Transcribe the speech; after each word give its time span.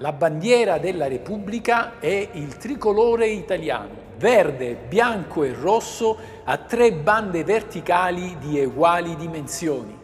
La 0.00 0.12
bandiera 0.12 0.78
della 0.78 1.08
Repubblica 1.08 1.98
è 1.98 2.30
il 2.32 2.56
tricolore 2.56 3.26
italiano, 3.26 3.94
verde, 4.16 4.76
bianco 4.88 5.42
e 5.42 5.52
rosso 5.52 6.16
a 6.44 6.56
tre 6.58 6.92
bande 6.92 7.42
verticali 7.44 8.36
di 8.38 8.60
uguali 8.64 9.16
dimensioni. 9.16 9.98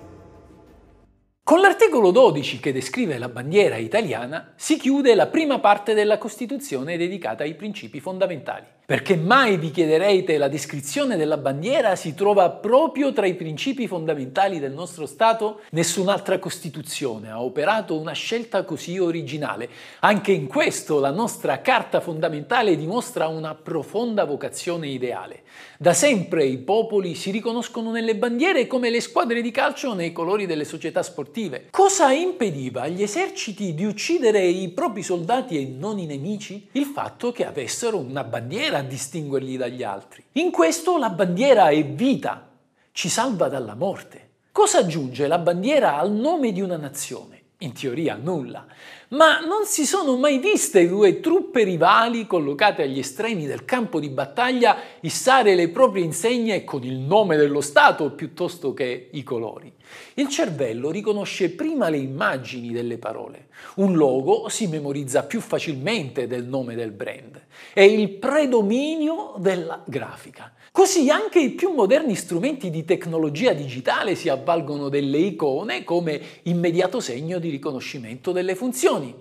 Con 1.45 1.61
l'articolo 1.61 2.11
12 2.11 2.59
che 2.59 2.73
descrive 2.73 3.19
la 3.19 3.29
bandiera 3.29 3.77
italiana 3.77 4.55
si 4.57 4.79
chiude 4.79 5.15
la 5.15 5.27
prima 5.27 5.61
parte 5.61 5.95
della 5.95 6.19
Costituzione 6.19 6.97
dedicata 6.97 7.45
ai 7.45 7.55
principi 7.55 8.01
fondamentali. 8.01 8.65
Perché 8.87 9.17
mai 9.17 9.57
vi 9.57 9.71
chiederete 9.71 10.37
la 10.37 10.49
descrizione 10.49 11.17
della 11.17 11.39
bandiera 11.39 11.97
si 11.97 12.13
trova 12.13 12.51
proprio 12.51 13.15
tra 13.15 13.25
i 13.25 13.33
principi 13.33 13.87
fondamentali 13.87 14.59
del 14.59 14.73
nostro 14.73 15.07
Stato? 15.07 15.63
Nessun'altra 15.71 16.39
Costituzione 16.39 17.31
ha 17.31 17.43
operato 17.43 17.99
una 17.99 18.13
scelta 18.13 18.63
così 18.65 18.99
originale. 18.99 19.71
Anche 20.01 20.33
in 20.33 20.49
questo 20.49 21.01
la 21.01 21.11
nostra 21.11 21.63
Carta 21.63 22.03
fondamentale 22.03 22.77
dimostra 22.77 23.27
una 23.27 23.55
profonda 23.55 24.25
vocazione 24.25 24.89
ideale. 24.89 25.45
Da 25.79 25.95
sempre 25.95 26.45
i 26.45 26.59
popoli 26.59 27.15
si 27.15 27.31
riconoscono 27.31 27.91
nelle 27.91 28.17
bandiere 28.17 28.67
come 28.67 28.91
le 28.91 29.01
squadre 29.01 29.41
di 29.41 29.51
calcio 29.51 29.95
nei 29.95 30.13
colori 30.13 30.45
delle 30.45 30.65
società 30.67 31.03
sportive. 31.03 31.69
Cosa 31.71 32.13
impediva 32.13 32.83
agli 32.83 33.03
eserciti 33.03 33.73
di 33.73 33.87
uccidere 33.87 34.45
i 34.45 34.69
propri 34.69 35.03
soldati 35.03 35.57
e 35.57 35.65
non 35.65 35.99
i 35.99 36.05
nemici? 36.05 36.69
Il 36.73 36.85
fatto 36.85 37.33
che 37.33 37.47
avessero 37.47 37.97
una 37.97 38.25
bandiera 38.25 38.74
a 38.79 38.83
distinguerli 38.83 39.57
dagli 39.57 39.83
altri. 39.83 40.25
In 40.33 40.51
questo 40.51 40.99
la 40.99 41.11
bandiera 41.11 41.69
è 41.69 41.85
vita, 41.85 42.49
ci 42.93 43.09
salva 43.09 43.49
dalla 43.49 43.75
morte. 43.75 44.31
Cosa 44.53 44.79
aggiunge 44.79 45.27
la 45.27 45.39
bandiera 45.39 45.97
al 45.97 46.13
nome 46.13 46.53
di 46.53 46.61
una 46.61 46.77
nazione? 46.77 47.44
In 47.65 47.73
teoria 47.73 48.19
nulla, 48.23 48.67
ma 49.09 49.41
non 49.41 49.65
si 49.65 49.87
sono 49.87 50.19
mai 50.19 50.39
viste 50.39 50.87
due 50.87 51.21
truppe 51.21 51.65
rivali 51.65 52.27
collocate 52.27 52.83
agli 52.83 52.99
estremi 52.99 53.47
del 53.47 53.65
campo 53.65 54.01
di 54.01 54.11
battaglia 54.11 54.77
issare 55.01 55.55
le 55.55 55.71
proprie 55.71 56.05
insegne 56.05 56.63
con 56.63 56.85
il 56.85 56.97
nome 56.97 57.37
dello 57.37 57.63
Stato 57.63 58.11
piuttosto 58.11 58.75
che 58.75 59.09
i 59.13 59.23
colori. 59.23 59.73
Il 60.15 60.29
cervello 60.29 60.91
riconosce 60.91 61.51
prima 61.53 61.89
le 61.89 61.97
immagini 61.97 62.71
delle 62.71 62.99
parole. 62.99 63.49
Un 63.77 63.95
logo 63.95 64.51
si 64.51 64.67
memorizza 64.67 65.23
più 65.23 65.41
facilmente 65.41 66.27
del 66.27 66.45
nome 66.45 66.75
del 66.75 66.91
brand. 66.91 67.41
È 67.73 67.81
il 67.81 68.11
predominio 68.11 69.37
della 69.39 69.83
grafica. 69.87 70.53
Così 70.77 71.09
anche 71.09 71.39
i 71.39 71.51
più 71.51 71.71
moderni 71.71 72.17
strumenti 72.17 72.69
di 72.69 72.85
tecnologia 72.85 73.53
digitale 73.53 74.17
si 74.17 74.29
avvalgono 74.29 74.89
delle 74.89 75.19
icone 75.19 75.85
come 75.85 76.21
immediato 76.43 76.99
segno 76.99 77.39
di 77.39 77.49
riconoscimento 77.55 78.33
delle 78.33 78.55
funzioni. 78.55 79.15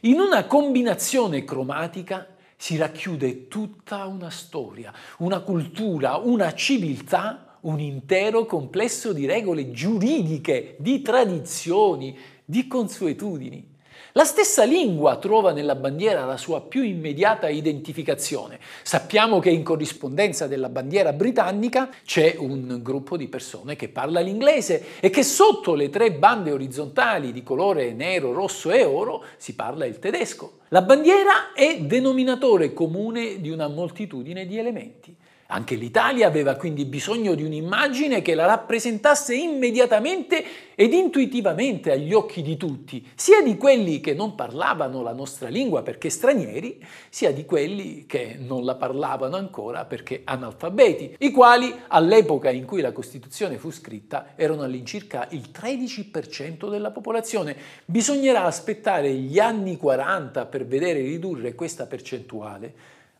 In 0.00 0.18
una 0.20 0.44
combinazione 0.46 1.44
cromatica 1.44 2.26
si 2.56 2.76
racchiude 2.76 3.48
tutta 3.48 4.06
una 4.06 4.30
storia, 4.30 4.92
una 5.18 5.40
cultura, 5.40 6.16
una 6.16 6.54
civiltà, 6.54 7.58
un 7.62 7.80
intero 7.80 8.46
complesso 8.46 9.12
di 9.12 9.26
regole 9.26 9.70
giuridiche, 9.70 10.76
di 10.78 11.02
tradizioni, 11.02 12.16
di 12.44 12.66
consuetudini. 12.66 13.78
La 14.12 14.24
stessa 14.24 14.64
lingua 14.64 15.16
trova 15.18 15.52
nella 15.52 15.76
bandiera 15.76 16.24
la 16.24 16.36
sua 16.36 16.60
più 16.60 16.82
immediata 16.82 17.48
identificazione. 17.48 18.58
Sappiamo 18.82 19.38
che 19.38 19.50
in 19.50 19.62
corrispondenza 19.62 20.46
della 20.46 20.68
bandiera 20.68 21.12
britannica 21.12 21.88
c'è 22.04 22.34
un 22.38 22.80
gruppo 22.82 23.16
di 23.16 23.28
persone 23.28 23.76
che 23.76 23.88
parla 23.88 24.20
l'inglese 24.20 24.98
e 25.00 25.10
che 25.10 25.22
sotto 25.22 25.74
le 25.74 25.90
tre 25.90 26.12
bande 26.12 26.50
orizzontali 26.50 27.32
di 27.32 27.42
colore 27.42 27.92
nero, 27.92 28.32
rosso 28.32 28.70
e 28.70 28.84
oro 28.84 29.24
si 29.36 29.54
parla 29.54 29.84
il 29.84 29.98
tedesco. 29.98 30.58
La 30.68 30.82
bandiera 30.82 31.52
è 31.52 31.80
denominatore 31.80 32.72
comune 32.72 33.40
di 33.40 33.50
una 33.50 33.68
moltitudine 33.68 34.46
di 34.46 34.58
elementi. 34.58 35.16
Anche 35.52 35.74
l'Italia 35.74 36.28
aveva 36.28 36.54
quindi 36.54 36.84
bisogno 36.84 37.34
di 37.34 37.42
un'immagine 37.42 38.22
che 38.22 38.36
la 38.36 38.46
rappresentasse 38.46 39.34
immediatamente 39.34 40.44
ed 40.76 40.92
intuitivamente 40.92 41.90
agli 41.90 42.12
occhi 42.12 42.40
di 42.40 42.56
tutti, 42.56 43.04
sia 43.16 43.42
di 43.42 43.56
quelli 43.56 44.00
che 44.00 44.14
non 44.14 44.36
parlavano 44.36 45.02
la 45.02 45.12
nostra 45.12 45.48
lingua 45.48 45.82
perché 45.82 46.08
stranieri, 46.08 46.80
sia 47.08 47.32
di 47.32 47.44
quelli 47.44 48.06
che 48.06 48.36
non 48.38 48.64
la 48.64 48.76
parlavano 48.76 49.34
ancora 49.34 49.86
perché 49.86 50.22
analfabeti, 50.22 51.16
i 51.18 51.32
quali 51.32 51.74
all'epoca 51.88 52.50
in 52.50 52.64
cui 52.64 52.80
la 52.80 52.92
Costituzione 52.92 53.58
fu 53.58 53.72
scritta 53.72 54.34
erano 54.36 54.62
all'incirca 54.62 55.26
il 55.30 55.50
13% 55.52 56.70
della 56.70 56.92
popolazione. 56.92 57.56
Bisognerà 57.84 58.44
aspettare 58.44 59.12
gli 59.12 59.40
anni 59.40 59.76
40 59.76 60.46
per 60.46 60.64
vedere 60.64 61.00
ridurre 61.00 61.56
questa 61.56 61.86
percentuale 61.86 62.72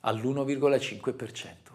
all'1,5%. 0.03 1.70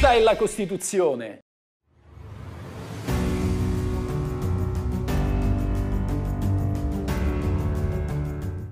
Questa 0.00 0.16
è 0.16 0.22
la 0.22 0.34
Costituzione. 0.34 1.40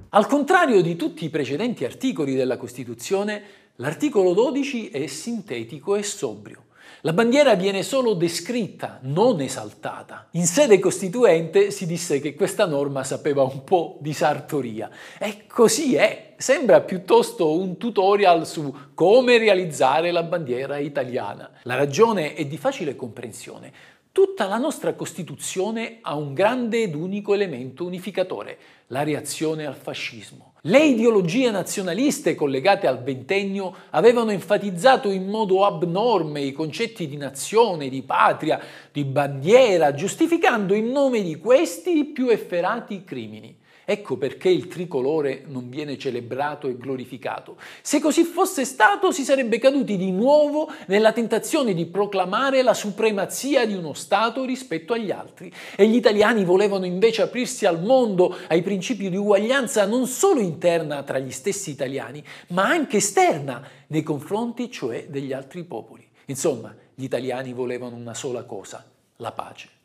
Al 0.09 0.27
contrario 0.27 0.81
di 0.81 0.97
tutti 0.97 1.27
i 1.27 1.28
precedenti 1.28 1.84
articoli 1.84 2.34
della 2.34 2.56
Costituzione, 2.56 3.43
l'articolo 3.75 4.33
12 4.33 4.88
è 4.88 5.06
sintetico 5.06 5.97
e 5.97 6.03
sobrio. 6.03 6.68
La 7.03 7.12
bandiera 7.12 7.54
viene 7.54 7.82
solo 7.82 8.15
descritta, 8.15 8.99
non 9.03 9.41
esaltata. 9.41 10.28
In 10.32 10.47
sede 10.47 10.78
costituente 10.78 11.71
si 11.71 11.87
disse 11.87 12.21
che 12.21 12.34
questa 12.34 12.66
norma 12.66 13.04
sapeva 13.04 13.43
un 13.43 13.62
po' 13.62 13.99
di 14.00 14.12
sartoria. 14.12 14.91
E 15.19 15.47
così 15.47 15.94
è. 15.94 16.34
Sembra 16.37 16.81
piuttosto 16.81 17.53
un 17.53 17.76
tutorial 17.76 18.47
su 18.47 18.75
come 18.94 19.38
realizzare 19.38 20.10
la 20.10 20.22
bandiera 20.22 20.78
italiana. 20.78 21.50
La 21.62 21.75
ragione 21.75 22.34
è 22.34 22.44
di 22.44 22.56
facile 22.56 22.97
comprensione. 22.97 23.72
Tutta 24.19 24.49
la 24.49 24.59
nostra 24.59 24.95
Costituzione 24.95 25.99
ha 26.01 26.17
un 26.17 26.34
grande 26.34 26.83
ed 26.83 26.97
unico 26.97 27.34
elemento 27.34 27.84
unificatore, 27.84 28.59
la 28.89 29.05
reazione 29.05 29.65
al 29.65 29.77
fascismo. 29.77 30.55
Le 30.62 30.84
ideologie 30.87 31.53
nazionaliste 31.53 32.34
collegate 32.34 32.89
al 32.89 33.01
ventennio 33.01 33.73
avevano 33.91 34.33
enfatizzato 34.33 35.09
in 35.09 35.29
modo 35.29 35.65
abnorme 35.65 36.41
i 36.41 36.51
concetti 36.51 37.06
di 37.06 37.17
nazione, 37.17 37.89
di 37.89 38.03
patria, 38.03 38.61
di 38.91 39.05
bandiera, 39.05 39.95
giustificando 39.95 40.75
in 40.75 40.91
nome 40.91 41.23
di 41.23 41.37
questi 41.37 41.99
i 41.99 42.05
più 42.06 42.27
efferati 42.27 43.05
crimini. 43.05 43.58
Ecco 43.91 44.19
perché 44.19 44.50
il 44.50 44.69
tricolore 44.69 45.44
non 45.47 45.71
viene 45.71 45.97
celebrato 45.97 46.69
e 46.69 46.76
glorificato. 46.76 47.56
Se 47.81 48.00
così 48.00 48.22
fosse 48.22 48.66
stato, 48.66 49.10
si 49.12 49.25
sarebbe 49.25 49.59
caduti 49.59 49.97
di 49.97 50.10
nuovo 50.10 50.71
nella 50.88 51.15
tentazione 51.15 51.72
di 51.72 51.87
proclamare 51.87 52.60
la 52.60 52.75
supremazia 52.75 53.65
di 53.65 53.72
uno 53.72 53.94
Stato 53.94 54.44
rispetto 54.44 54.93
agli 54.93 55.10
altri. 55.10 55.50
E 55.75 55.88
gli 55.88 55.94
italiani 55.94 56.44
volevano 56.44 56.84
invece 56.84 57.22
aprirsi 57.22 57.65
al 57.65 57.82
mondo, 57.82 58.37
ai 58.49 58.60
principi 58.60 59.09
di 59.09 59.16
uguaglianza 59.16 59.87
non 59.87 60.06
solo 60.06 60.41
interna 60.41 61.03
tra 61.03 61.19
gli 61.19 61.31
stessi 61.31 61.70
italiani, 61.70 62.22
ma 62.49 62.65
anche 62.65 62.99
esterna 62.99 63.66
nei 63.87 64.03
confronti 64.03 64.70
cioè 64.70 65.06
degli 65.09 65.32
altri 65.32 65.65
popoli. 65.65 66.06
Insomma, 66.26 66.76
gli 66.94 67.05
italiani 67.05 67.55
volevano 67.55 67.97
una 67.97 68.12
sola 68.12 68.43
cosa, 68.43 68.84
la 69.16 69.32
pace. 69.32 69.76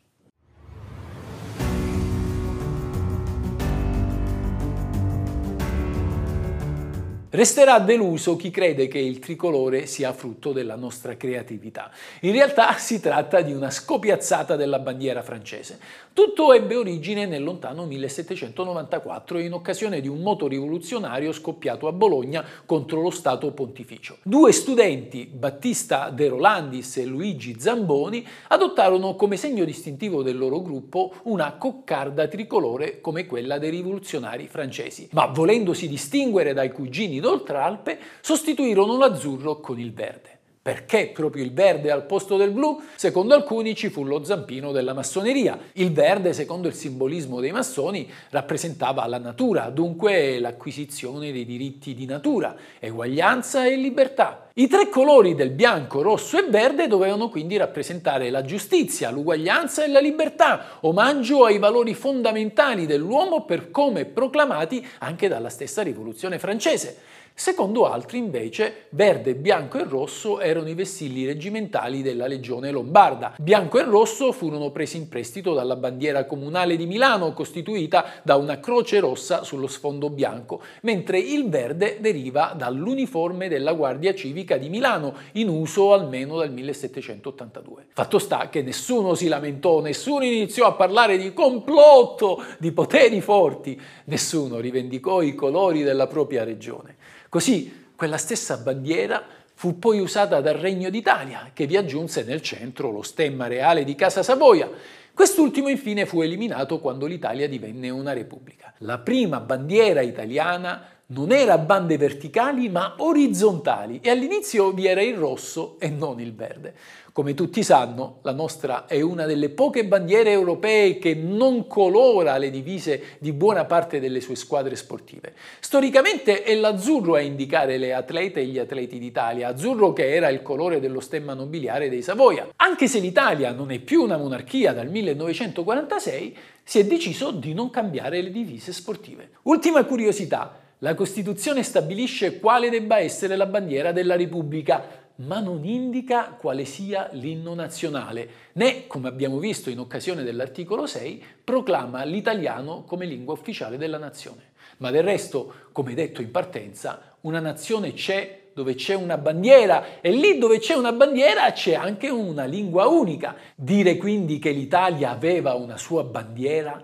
Resterà 7.34 7.80
deluso 7.80 8.36
chi 8.36 8.52
crede 8.52 8.86
che 8.86 9.00
il 9.00 9.18
tricolore 9.18 9.86
sia 9.86 10.12
frutto 10.12 10.52
della 10.52 10.76
nostra 10.76 11.16
creatività. 11.16 11.90
In 12.20 12.30
realtà 12.30 12.74
si 12.74 13.00
tratta 13.00 13.40
di 13.40 13.52
una 13.52 13.70
scopiazzata 13.70 14.54
della 14.54 14.78
bandiera 14.78 15.20
francese. 15.20 15.80
Tutto 16.12 16.52
ebbe 16.52 16.76
origine 16.76 17.26
nel 17.26 17.42
lontano 17.42 17.86
1794 17.86 19.40
in 19.40 19.52
occasione 19.52 20.00
di 20.00 20.06
un 20.06 20.20
moto 20.20 20.46
rivoluzionario 20.46 21.32
scoppiato 21.32 21.88
a 21.88 21.92
Bologna 21.92 22.44
contro 22.64 23.00
lo 23.02 23.10
Stato 23.10 23.50
pontificio. 23.50 24.18
Due 24.22 24.52
studenti, 24.52 25.26
Battista 25.26 26.10
De 26.10 26.28
Rolandis 26.28 26.98
e 26.98 27.04
Luigi 27.04 27.58
Zamboni, 27.58 28.24
adottarono 28.46 29.16
come 29.16 29.36
segno 29.36 29.64
distintivo 29.64 30.22
del 30.22 30.38
loro 30.38 30.62
gruppo 30.62 31.14
una 31.24 31.54
coccarda 31.54 32.28
tricolore 32.28 33.00
come 33.00 33.26
quella 33.26 33.58
dei 33.58 33.70
rivoluzionari 33.70 34.46
francesi, 34.46 35.08
ma 35.10 35.26
volendosi 35.26 35.88
distinguere 35.88 36.52
dai 36.52 36.70
cugini 36.70 37.22
d'Oltralpe, 37.24 37.98
sostituirono 38.20 38.96
l'azzurro 38.96 39.60
con 39.60 39.78
il 39.78 39.92
verde. 39.92 40.38
Perché 40.64 41.10
proprio 41.12 41.44
il 41.44 41.52
verde 41.52 41.90
al 41.90 42.06
posto 42.06 42.38
del 42.38 42.50
blu? 42.50 42.80
Secondo 42.94 43.34
alcuni 43.34 43.74
ci 43.74 43.90
fu 43.90 44.02
lo 44.02 44.24
zampino 44.24 44.72
della 44.72 44.94
massoneria. 44.94 45.58
Il 45.74 45.92
verde, 45.92 46.32
secondo 46.32 46.68
il 46.68 46.74
simbolismo 46.74 47.38
dei 47.38 47.52
massoni, 47.52 48.10
rappresentava 48.30 49.06
la 49.06 49.18
natura, 49.18 49.68
dunque 49.68 50.38
l'acquisizione 50.38 51.32
dei 51.32 51.44
diritti 51.44 51.94
di 51.94 52.06
natura, 52.06 52.56
eguaglianza 52.78 53.66
e 53.66 53.76
libertà. 53.76 54.43
I 54.56 54.68
tre 54.68 54.88
colori 54.88 55.34
del 55.34 55.50
bianco, 55.50 56.00
rosso 56.00 56.38
e 56.38 56.48
verde 56.48 56.86
dovevano 56.86 57.28
quindi 57.28 57.56
rappresentare 57.56 58.30
la 58.30 58.42
giustizia, 58.42 59.10
l'uguaglianza 59.10 59.82
e 59.82 59.88
la 59.88 59.98
libertà, 59.98 60.78
omaggio 60.82 61.44
ai 61.44 61.58
valori 61.58 61.92
fondamentali 61.92 62.86
dell'uomo 62.86 63.44
per 63.44 63.72
come 63.72 64.04
proclamati 64.04 64.86
anche 65.00 65.26
dalla 65.26 65.48
stessa 65.48 65.82
rivoluzione 65.82 66.38
francese. 66.38 66.98
Secondo 67.36 67.84
altri, 67.86 68.18
invece, 68.18 68.86
verde, 68.90 69.34
bianco 69.34 69.78
e 69.78 69.82
rosso 69.82 70.38
erano 70.38 70.68
i 70.68 70.74
vessilli 70.74 71.26
reggimentali 71.26 72.00
della 72.00 72.28
legione 72.28 72.70
lombarda. 72.70 73.34
Bianco 73.40 73.80
e 73.80 73.82
rosso 73.82 74.30
furono 74.30 74.70
presi 74.70 74.98
in 74.98 75.08
prestito 75.08 75.52
dalla 75.52 75.74
bandiera 75.74 76.26
comunale 76.26 76.76
di 76.76 76.86
Milano, 76.86 77.32
costituita 77.32 78.20
da 78.22 78.36
una 78.36 78.60
croce 78.60 79.00
rossa 79.00 79.42
sullo 79.42 79.66
sfondo 79.66 80.10
bianco, 80.10 80.62
mentre 80.82 81.18
il 81.18 81.48
verde 81.48 81.98
deriva 82.00 82.54
dall'uniforme 82.56 83.48
della 83.48 83.72
Guardia 83.72 84.14
Civica 84.14 84.56
di 84.56 84.68
Milano, 84.68 85.14
in 85.32 85.48
uso 85.48 85.92
almeno 85.92 86.38
dal 86.38 86.52
1782. 86.52 87.86
Fatto 87.94 88.20
sta 88.20 88.48
che 88.48 88.62
nessuno 88.62 89.14
si 89.14 89.26
lamentò, 89.26 89.80
nessuno 89.80 90.22
iniziò 90.22 90.66
a 90.66 90.74
parlare 90.74 91.18
di 91.18 91.32
complotto, 91.32 92.40
di 92.60 92.70
poteri 92.70 93.20
forti, 93.20 93.78
nessuno 94.04 94.60
rivendicò 94.60 95.20
i 95.20 95.34
colori 95.34 95.82
della 95.82 96.06
propria 96.06 96.44
regione. 96.44 97.03
Così 97.34 97.88
quella 97.96 98.16
stessa 98.16 98.58
bandiera 98.58 99.20
fu 99.54 99.80
poi 99.80 99.98
usata 99.98 100.40
dal 100.40 100.54
Regno 100.54 100.88
d'Italia, 100.88 101.50
che 101.52 101.66
vi 101.66 101.76
aggiunse 101.76 102.22
nel 102.22 102.40
centro 102.40 102.92
lo 102.92 103.02
stemma 103.02 103.48
reale 103.48 103.82
di 103.82 103.96
Casa 103.96 104.22
Savoia. 104.22 104.70
Quest'ultimo 105.12 105.68
infine 105.68 106.06
fu 106.06 106.22
eliminato 106.22 106.78
quando 106.78 107.06
l'Italia 107.06 107.48
divenne 107.48 107.90
una 107.90 108.12
repubblica. 108.12 108.72
La 108.78 108.98
prima 108.98 109.40
bandiera 109.40 110.00
italiana 110.00 110.86
non 111.06 111.32
era 111.32 111.58
bande 111.58 111.98
verticali 111.98 112.68
ma 112.70 112.94
orizzontali 112.98 114.00
e 114.02 114.08
all'inizio 114.08 114.72
vi 114.72 114.86
era 114.86 115.02
il 115.02 115.16
rosso 115.16 115.76
e 115.78 115.90
non 115.90 116.20
il 116.20 116.34
verde. 116.34 116.74
Come 117.12 117.34
tutti 117.34 117.62
sanno, 117.62 118.18
la 118.22 118.32
nostra 118.32 118.86
è 118.86 119.00
una 119.00 119.24
delle 119.24 119.50
poche 119.50 119.84
bandiere 119.84 120.32
europee 120.32 120.98
che 120.98 121.14
non 121.14 121.68
colora 121.68 122.38
le 122.38 122.50
divise 122.50 123.18
di 123.20 123.32
buona 123.32 123.66
parte 123.66 124.00
delle 124.00 124.20
sue 124.20 124.34
squadre 124.34 124.74
sportive. 124.74 125.34
Storicamente 125.60 126.42
è 126.42 126.56
l'azzurro 126.56 127.14
a 127.14 127.20
indicare 127.20 127.78
le 127.78 127.94
atlete 127.94 128.40
e 128.40 128.46
gli 128.46 128.58
atleti 128.58 128.98
d'Italia, 128.98 129.46
azzurro 129.46 129.92
che 129.92 130.12
era 130.12 130.28
il 130.28 130.42
colore 130.42 130.80
dello 130.80 130.98
stemma 130.98 131.34
nobiliare 131.34 131.88
dei 131.88 132.02
Savoia. 132.02 132.48
Anche 132.56 132.88
se 132.88 132.98
l'Italia 132.98 133.52
non 133.52 133.70
è 133.70 133.78
più 133.78 134.02
una 134.02 134.16
monarchia 134.16 134.72
dal 134.72 134.88
1946, 134.88 136.36
si 136.64 136.80
è 136.80 136.84
deciso 136.84 137.30
di 137.30 137.54
non 137.54 137.70
cambiare 137.70 138.22
le 138.22 138.32
divise 138.32 138.72
sportive. 138.72 139.34
Ultima 139.42 139.84
curiosità, 139.84 140.62
la 140.84 140.94
Costituzione 140.94 141.62
stabilisce 141.62 142.38
quale 142.38 142.68
debba 142.68 142.98
essere 142.98 143.36
la 143.36 143.46
bandiera 143.46 143.90
della 143.90 144.16
Repubblica, 144.16 145.08
ma 145.16 145.40
non 145.40 145.64
indica 145.64 146.36
quale 146.38 146.66
sia 146.66 147.08
l'inno 147.12 147.54
nazionale, 147.54 148.28
né, 148.52 148.86
come 148.86 149.08
abbiamo 149.08 149.38
visto 149.38 149.70
in 149.70 149.78
occasione 149.78 150.24
dell'articolo 150.24 150.84
6, 150.84 151.24
proclama 151.42 152.04
l'italiano 152.04 152.84
come 152.84 153.06
lingua 153.06 153.32
ufficiale 153.32 153.78
della 153.78 153.96
nazione. 153.96 154.52
Ma 154.76 154.90
del 154.90 155.04
resto, 155.04 155.54
come 155.72 155.94
detto 155.94 156.20
in 156.20 156.30
partenza, 156.30 157.16
una 157.22 157.40
nazione 157.40 157.94
c'è 157.94 158.50
dove 158.52 158.74
c'è 158.74 158.92
una 158.92 159.16
bandiera 159.16 160.02
e 160.02 160.10
lì 160.10 160.36
dove 160.36 160.58
c'è 160.58 160.74
una 160.74 160.92
bandiera 160.92 161.50
c'è 161.52 161.72
anche 161.72 162.10
una 162.10 162.44
lingua 162.44 162.88
unica. 162.88 163.34
Dire 163.54 163.96
quindi 163.96 164.38
che 164.38 164.50
l'Italia 164.50 165.08
aveva 165.08 165.54
una 165.54 165.78
sua 165.78 166.04
bandiera 166.04 166.78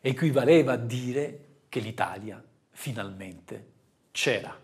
equivaleva 0.00 0.72
a 0.72 0.76
dire 0.76 1.38
che 1.68 1.78
l'Italia 1.78 2.43
finalmente 2.74 3.72
c'era. 4.10 4.63